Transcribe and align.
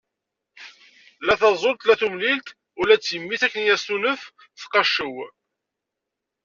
La 1.29 1.33
taẓult, 1.41 1.81
la 1.89 1.95
tumlilt, 1.99 2.47
ula 2.81 2.95
d 2.97 3.01
timmi-s 3.05 3.41
akken 3.45 3.61
kan 3.65 3.69
i 3.69 3.73
as-tunef 3.75 4.21
teqqaccew. 4.59 5.15